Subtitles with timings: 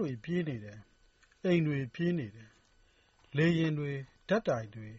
[0.00, 0.78] ကားတွေပြေးနေတယ်။
[1.44, 2.50] အိမ်တွေ ပြေးနေတယ်။
[3.36, 3.90] လေယာဉ်တွေ၊
[4.28, 4.88] ဓာတ်တိုင်တွေ၊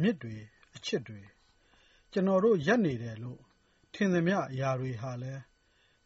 [0.00, 0.34] မြစ်တွေ၊
[0.74, 1.20] အချစ်တွေ။
[2.12, 3.40] ကျနော်တို့ ရပ်နေတယ်လို့
[3.94, 5.42] ထင်သမျှအရာတွေဟာလည်း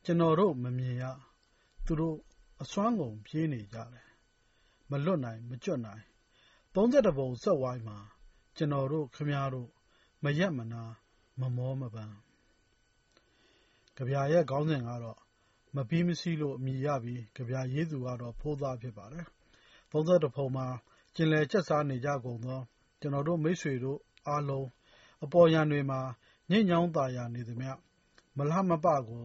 [0.05, 1.05] ကျနော်တို့ မမြင်ရ၊
[1.85, 2.19] သူတို့
[2.63, 4.09] အစွမ်းကုန် ပြေးနေကြတယ်။
[4.91, 6.05] မလွတ်နိုင် မကျွတ်နိုင်။
[6.75, 7.99] သုံးဆယ့်တစ်ပုံစက်ဝိုင်းမှာ
[8.57, 9.69] ကျနော်တို့ ခင်ဗျားတို့
[10.25, 10.93] မရပ်မနား
[11.41, 12.17] မမောမပန်း။
[13.97, 15.19] ကဗျာရဲ့ ခေါင်းစဉ်ကတော့
[15.77, 19.27] မပြီးမစီးလို့ အမည်ရပြီး ကဗျာရေးသူကတော့ ဖိုးသား ဖြစ်ပါတယ်။
[19.91, 20.67] သုံးဆယ့်တစ်ပုံမှာ
[21.15, 22.61] ကျင်လည်ကျက်စားနေကြကုန်သော
[23.01, 24.69] ကျနော်တို့ မိတ်ဆွေတို့အားလုံး
[25.25, 26.01] အပေါ်ယံတွေမှာ
[26.51, 27.73] ညစ်ညောင်းသာယာနေသမျှ
[28.37, 29.25] မလှမပကို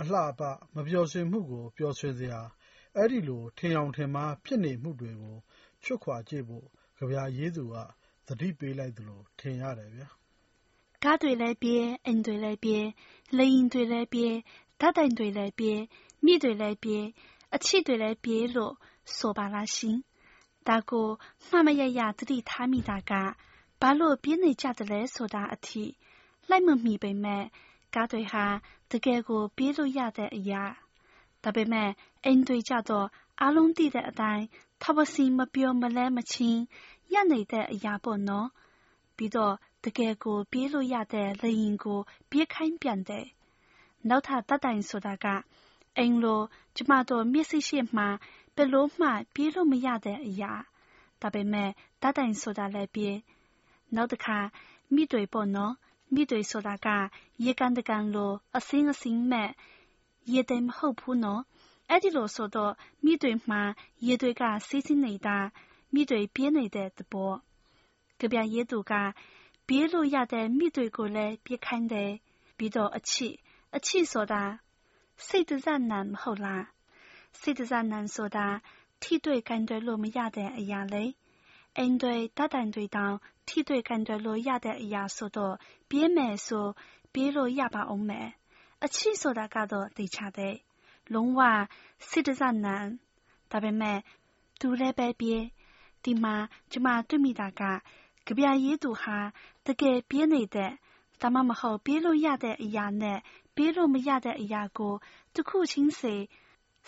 [0.00, 0.42] အလှအပ၊
[0.74, 2.40] မပျော်ရွှင်မှုကို ပျော်ရွှင်စရာ
[2.96, 5.36] အဲဒီလို ထင်ယောင်ထင်မှား ဖြစ်နေမှုတွေကို
[5.82, 6.66] ချွတ်ခွာကြည့်ဖို့
[6.98, 7.76] ကဗျာရေးသူက
[8.26, 10.08] သတိပေးလိုက်သလို ထင်ရတယ်ဗျာ။
[11.04, 12.84] ကားတွေလည်းပြေး၊အိမ်တွေလည်းပြေး၊
[13.36, 14.32] လေယာဉ်တွေလည်းပြေး၊
[14.82, 15.78] ဓာတ်တိုင်တွေလည်းပြေး၊
[16.24, 17.04] မြစ်တွေလည်းပြေး၊
[17.54, 18.74] အချစ်တွေလည်းပြေးလို့
[19.16, 19.98] ဆိုပါလားရှင်။
[20.68, 21.08] ဒါကို
[21.48, 23.12] မှတ်မရရသတိထားမိတာက
[23.80, 25.84] ဘာလို့ပြေးနေကြသလဲဆိုတာအထိ
[26.48, 27.44] လိုက်မမီပေမဲ့
[27.94, 28.44] ကားတွေဟာ
[28.90, 30.64] တကယ်ကိုပြေးလို့ရတဲ့အရာ။
[31.44, 31.90] ဒါပေမဲ့
[32.24, 33.06] အိမ်တွေကြတော့
[33.40, 34.44] အားလုံးသိတဲ့အတိုင်း
[34.82, 36.62] ထပ်မစီမပြောမလဲမချင်း
[37.12, 38.48] ရပ်နေတဲ့အရာပေါ့နော်။
[39.16, 43.26] ပြီးတော့တကယ်ကိုပြေးလို့ရတဲ့လေယာဉ်ကိုပြေးခိုင်းပြန်တယ်။
[44.08, 45.26] နောက်ထပ်ဓာတ်တိုင်ဆိုတာက
[45.98, 46.42] အိမ်လို
[46.76, 48.08] ကျမတို့မျက်စိရှေ့မှာ
[48.56, 50.52] ဘယ်လိုမှ ပြေးလို့မရတဲ့အရာ။
[51.20, 51.70] ဒါပေမဲ့
[52.02, 53.16] ဓာတ်တိုင်ဆိုတာလည်းပြေး။
[53.94, 54.38] နောက်တခါ
[54.94, 55.72] မြစ်တွေပေါ့နော်။
[56.14, 56.88] မြစ်တွေဆိုတာက
[57.44, 59.50] ရေကန်တကန်လိုအစင်းအစင်းမဲ့
[60.32, 61.42] ရေတွေ မဟုတ်ဘူးနော်။
[61.90, 62.72] အဲဒီလိုဆိုတော့
[63.04, 63.62] မြစ်တွေမှာ
[64.06, 65.38] ရေတွေက စီးဆင်းနေတာ
[65.94, 67.32] မြစ်တွေ ပြေးနေတဲ့သဘော။
[68.20, 68.92] ကဗျာရေးသူက
[69.66, 72.10] ပြေးလို့ရတဲ့မြစ်တွေကိုလည်း ပြေးခိုင်းတယ်။
[72.56, 73.34] ပြီးတော့ အချစ်
[73.76, 74.42] အချစ်ဆိုတာ
[75.26, 76.62] စိတ်တဇနံမဟုတ်လား။
[77.40, 78.46] စိတ်တဇနံဆိုတာ
[79.02, 81.04] ထိတွေ့ကိုင်တွယ်လို့မရတဲ့အရာလေ။
[81.78, 83.14] အိမ်တွေဓာတ်တိုင်တွေတောင်
[83.48, 85.54] ထိတွေ့ကိုင်တွယ်လို့ရတဲ့အရာဆိုတော့
[85.90, 86.66] ပြေးမယ်ဆို
[87.12, 88.28] ပြေးလို့ရပါဦးမယ်။
[88.84, 90.54] အချစ်ဆိုတာကတော့သေချာတယ်။
[91.12, 91.40] လုံးဝ
[92.08, 92.76] စိတ္တဇနံ။
[93.50, 93.98] ဒါပေမဲ့
[94.60, 95.42] သူလည်းပဲပြေး။
[96.04, 96.34] ဒီမှာ
[96.72, 97.62] ကျမတွေ့မိတာက
[98.26, 99.18] ကဗျာရေးသူဟာ
[99.66, 100.72] တကယ်ပြေးနေတဲ့
[101.22, 103.18] ဒါမှမဟုတ်ပြေးလို့ရတဲ့အရာနဲ့
[103.54, 104.94] ပြေးလို့မရတဲ့အရာကို
[105.34, 106.14] တခုချင်းစီ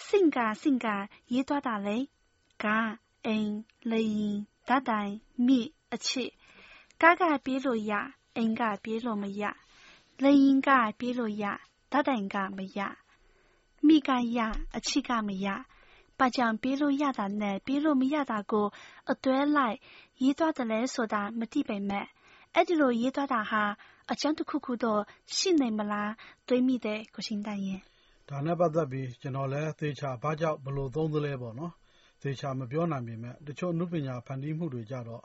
[0.06, 0.87] ဆင့်ကဆင့်က
[1.33, 1.97] ရေးသွားတာလေ။
[2.65, 2.89] ကား၊
[3.27, 3.50] အိမ်၊
[3.91, 4.34] လေယာဉ်၊
[4.69, 5.11] ဓာတ်တိုင်၊
[5.47, 6.31] မြစ်၊အချစ်။
[7.03, 7.93] ကားကပြေးလို့ရ၊
[8.37, 9.43] အိမ် ကပြေးလို့မရ၊
[10.22, 11.45] လေယာဉ်ကပြေးလို့ရ၊
[11.93, 12.81] ဓာတ်တိုင် က မရ၊
[13.87, 14.39] မြစ် က ရ၊
[14.77, 15.49] အချစ် က မရ။
[16.19, 18.66] ဘာကြောင့်ပြေးလို့ရတာနဲ့ပြေးလို့မရတာကို
[19.11, 19.77] အတွဲလိုက်
[20.22, 22.06] ရေးသွားသလဲဆိုတာ မသိပေမဲ့
[22.55, 23.65] အဲဒီလို ရေးသွားတာဟာ
[24.12, 25.00] အကြောင်းတခုခုတော့
[25.37, 26.12] ရှိနေမလား
[26.48, 27.81] တွေးမိတယ်ကိုရှင်တန်ရင်။
[28.28, 31.72] ဒါနဲ့ပတ်သက်ပြီးကျနော်လည်းသေချာဘာကြောင့်ဘယ်လိုသုံးသလဲပေါ့နော်။
[32.22, 35.22] သေချာမပြောနိုင်ပေမဲ့တချို့အနုပညာဖန်တီးမှုတွေကျတော့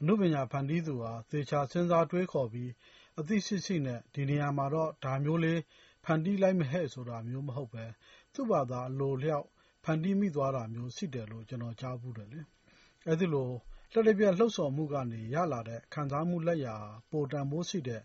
[0.00, 2.70] အနုပညာဖန်တီးသူဟာသေချာစဉ်းစားတွေးခေါ်ပြီး
[3.18, 5.60] အသိရှိရှိနဲ့ဒီနေရာမှာတော့ဒါမျိုးလေး
[6.04, 7.84] ဖန်တီးလိုက်မယ်ဟဲ့ဆိုတာမျိုးမဟုတ်ဘဲ
[8.34, 9.46] သူ့ဘာသာအလိုအလျောက်
[9.84, 12.40] ဖန်တီးမိသွားတာမျိုးရှိတယ်လို့ကျနော်ကြားဖူးတယ်လေ။
[13.08, 13.50] အဲဒီလို
[13.92, 18.02] လျှပ်တပြက်လှုံ့ဆော်မှုကနေရလာတဲ့ခံစားမှုလက်ရာဟာပိုတန်ဖိုးရှိတဲ့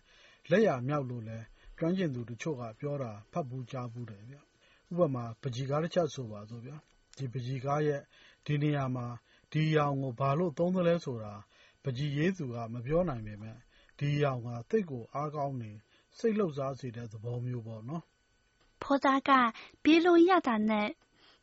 [0.51, 1.45] လက်ရာမြောက်လို့လည်း
[1.77, 4.35] ကျွမ်းကျင်သူတချို့ကပြောတာ ဖတ်ဖူးကြားဖူးတယ်ဗျ။
[4.91, 6.75] ဥပမာ ပန်းချီကားတချပ်ဆိုပါစို့ဗျာ။
[7.17, 8.01] ဒီပန်းချီကားရဲ့
[8.45, 9.05] ဒီနေရာမှာ
[9.51, 11.33] ဒီအရောင်ကို ဘာလို့သုံးသလဲဆိုတာ
[11.83, 13.57] ပန်းချီရေးသူက မပြောနိုင်ပေမဲ့
[13.97, 15.71] ဒီအရောင်ဟာ သိပ်ကိုအားကောင်းနေ၊
[16.17, 18.03] စိတ်လှုပ်ရှားစေတဲ့ သဘောမျိုးပေါ့နော်။
[18.81, 19.31] ဖိုးသားက
[19.83, 20.89] ပြေးလို့ရတာနဲ့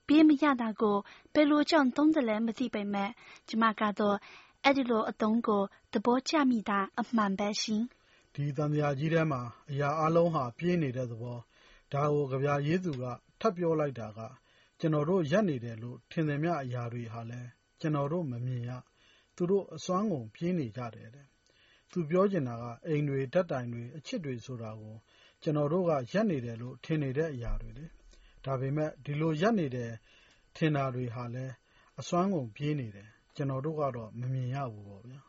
[0.07, 0.97] ပြေးမရတာကို
[1.35, 3.11] ဘယ်လိုကြောင့် သုံးသလဲ မသိပေမဲ့
[3.49, 4.17] ကျမကတော့
[4.65, 5.63] အဲဒီလိုအသုံးကို
[5.93, 7.85] သဘောကျမိတာ အမှန်ပဲရှင်။
[8.35, 9.41] ဒီသံပုရာကြီးထဲမှာ
[9.71, 11.39] အရာအားလုံးဟာ ပြေးနေတဲ့သဘော။
[11.93, 13.05] ဒါကို ကဗျာရေးသူက
[13.41, 14.21] ထပ်ပြောလိုက်တာက
[14.81, 17.49] ကျနော်တို့ ရပ်နေတယ်လို့ ထင်သမျှအရာတွေဟာလည်း
[17.81, 18.71] ကျနော်တို့ မမြင်ရ၊
[19.37, 21.27] သူတို့ အစွမ်းကုန် ပြေးနေကြတယ်တဲ့။
[21.91, 24.97] သူပြောချင်တာက အိမ်တွေ၊ဓာတ်တိုင်တွေ၊အချစ်တွေဆိုတာကို
[25.43, 27.87] ကျနော်တို့က ရပ်နေတယ်လို့ ထင်နေတဲ့အရာတွေလေ။
[28.45, 29.93] ဒါပေမဲ့ ဒီလို ရပ်နေတယ်
[30.57, 31.53] ထင်တာတွေဟာလည်း
[32.01, 35.23] အစွမ်းကုန် ပြေးနေတယ်။ကျနော်တို့ကတော့ မမြင်ရဘူးပေါ့ဗျာ။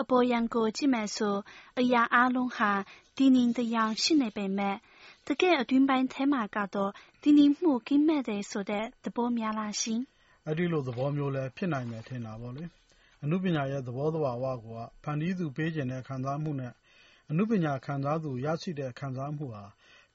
[0.00, 1.36] အပေါ်ယံကိုကြည့်မယ်ဆို
[1.78, 2.72] အရာအားလုံးဟာ
[3.16, 4.76] တည်ငြိမ်သယောင်ရှိနေပေမဲ့
[5.26, 10.00] တကယ့်အတွင်းပိုင်းထဲမှာကတော့တည်ငြိမ်မှုကင်းမဲ့တယ်ဆိုတဲ့သဘောများလားရှင်။
[10.48, 12.64] အဲဒီလိုသဘောမျိုးလည်းဖြစ်နိုင်မယ်ထင်တာပေါ့လေ။
[13.22, 16.72] အနုပညာရဲ့သဘောသဘာဝကိုကဖန်တီးသူပေးချင်တဲ့ခံစားမှုနဲ့
[17.30, 19.64] အနုပညာခံစားသူရရှိတဲ့ခံစားမှုဟာ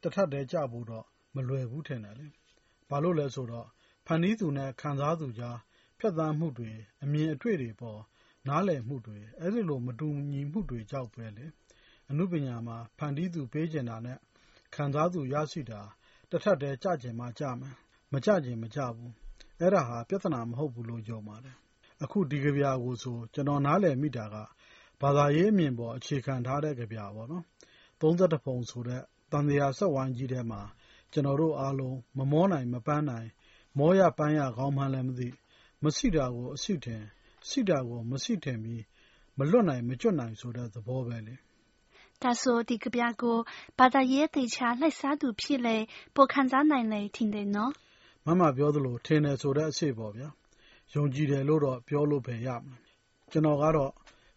[0.01, 1.05] တထပ်တည်းကျဖို့တော့
[1.35, 2.27] မလွယ်ဘူးထင်တယ်လေ။
[2.89, 3.67] ဘာလို့လဲဆိုတော့
[4.05, 5.57] ဖန်တီးသူနဲ့ခံစားသူကြား
[5.99, 6.69] ဖြတ်သန်းမှုတွေ၊
[7.03, 8.01] အမြင်အတွေ့တွေအပေါ်
[8.47, 11.45] နားလည်မှုတွေ အဲဒီလို မတူညီမှုတွေကြောင့်ပဲလေ။
[12.09, 14.17] အနုပညာမှာ ဖန်တီးသူပေးချင်တာနဲ့
[14.75, 15.81] ခံစားသူရရှိတာ
[16.29, 17.73] တထပ်တည်း ကျချင်မှကျမယ်၊
[18.11, 19.13] မကျချင်မကျဘူး
[19.59, 21.55] အဲ့ဒါဟာ ပြဿနာမဟုတ်ဘူးလို့ ယုံပါတယ်။
[22.03, 24.35] အခု ဒီကဗျာကိုဆို ကျနော် နားလည်မိတာက
[25.01, 27.43] ဘာသာရေးအမြင်ပေါ် အခြေခံထားတဲ့ ကဗျာပေါ့နော်။
[28.01, 29.01] သုံးဆယ့်တစ်ပုံဆိုတဲ့
[29.31, 30.61] သံသရာစက်ဝိုင်းကြီးထဲမှာ
[31.13, 33.27] ကျနော်တို့အားလုံး မမောနိုင် မပန်းနိုင်၊
[33.77, 35.27] မောရပန်းရကောင်းမှန်းလည်းမသိ၊
[35.83, 37.01] မစိတာကိုအစိထင်၊
[37.49, 38.83] စိတာကို မစိထင်ပြီး
[39.37, 41.35] မလွတ်နိုင် မကျွတ်နိုင်ဆိုတဲ့ သဘောပဲလေ။
[42.21, 43.37] ဒါဆို ဒီကဗျာကို
[43.79, 45.77] ဘာသာရေးသေချာလှိုက်စားသူဖြစ်လေ
[46.15, 47.71] ပိုခံစားနိုင်လေ ထင်တယ်နော်။
[48.25, 50.29] မမပြောသလို ထင်တယ်ဆိုတဲ့အစေ့ပေါ့ဗျာ။
[50.93, 52.77] ယုံကြည်တယ်လို့တော့ ပြောလို့ပဲရမလဲ။
[53.31, 53.91] ကျနော်ကတော့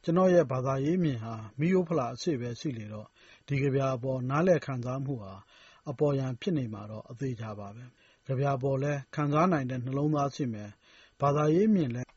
[0.04, 3.06] ကျနော့်ရဲ့ဘာသာရေးအမြင်ဟာ မီးရိုးဖလာအစေ့ပဲရှိလေတော့
[3.48, 5.32] ဒီကဗျာအပေါ် နားလည်ခံစားမှုဟာ
[5.90, 7.84] အပေါ်ယံဖြစ်နေမှာတော့ အသေချာပါပဲ။
[8.26, 10.70] ကဗျာပေါ်လည်း ခံစားနိုင်တဲ့ နှလုံးသားရှိမယ်။
[11.20, 12.13] ဘာသာရေးအမြင်လည်း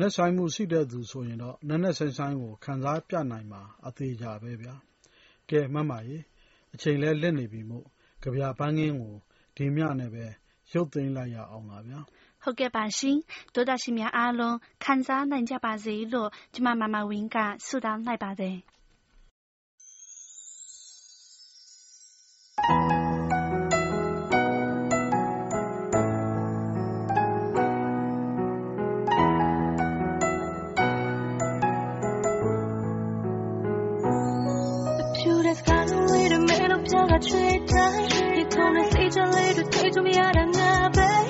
[0.00, 4.74] နက်ရှိုင်းမှုရှိတဲ့သူဆိုရင်တော့ နက်နက်ရှိုင်းရှိုင်းကို ခံစားပြနိုင်မှာ အသေချာပဲဗျာ။
[5.50, 6.16] ကဲ မမရေ
[6.74, 7.86] အချိန်လည်း လစ်နေပြီမို့
[8.24, 9.14] ကဗျာပန်းခင်းကို
[9.56, 10.24] ဒီမျှနဲ့ပဲ
[10.72, 11.98] ရုပ်သိမ်းလိုက်ရအောင်ပါဗျာ။
[12.42, 13.16] ဟုတ်ကဲ့ပါရှင်။
[13.54, 18.56] ဒေါက်တာရှင်များအားလုံး ခံစားနိုင်ကြပါစေလို့ ကျမ မမဝင်းက ဆုတောင်းလိုက်ပါတယ်။
[37.16, 37.90] 같이 했다
[38.40, 41.25] 이코는 시절 일을 되돌이 알았나 봐